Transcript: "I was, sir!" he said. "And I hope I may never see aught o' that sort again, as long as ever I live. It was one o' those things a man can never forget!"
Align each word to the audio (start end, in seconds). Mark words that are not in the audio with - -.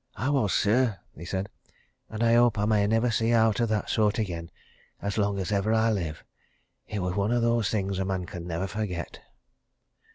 "I 0.15 0.31
was, 0.31 0.51
sir!" 0.51 0.97
he 1.15 1.25
said. 1.25 1.47
"And 2.09 2.23
I 2.23 2.33
hope 2.33 2.57
I 2.57 2.65
may 2.65 2.87
never 2.87 3.11
see 3.11 3.35
aught 3.35 3.61
o' 3.61 3.67
that 3.67 3.87
sort 3.87 4.17
again, 4.17 4.49
as 4.99 5.19
long 5.19 5.37
as 5.37 5.51
ever 5.51 5.73
I 5.75 5.91
live. 5.91 6.23
It 6.87 7.03
was 7.03 7.15
one 7.15 7.31
o' 7.31 7.39
those 7.39 7.69
things 7.69 7.99
a 7.99 8.05
man 8.05 8.25
can 8.25 8.47
never 8.47 8.65
forget!" 8.65 9.19